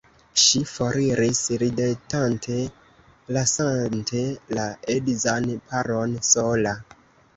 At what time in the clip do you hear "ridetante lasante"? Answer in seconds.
1.63-4.25